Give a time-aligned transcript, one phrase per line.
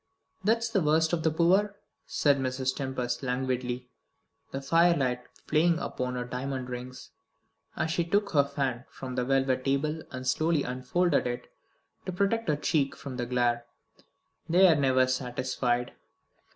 [0.43, 1.75] "That's the worst of the poor,"
[2.07, 2.75] said Mrs.
[2.75, 3.91] Tempest languidly,
[4.49, 7.11] the firelight playing upon her diamond rings,
[7.75, 11.51] as she took her fan from the velvet table and slowly unfolded it,
[12.07, 13.67] to protect her cheek from the glare,
[14.49, 15.91] "they are never satisfied."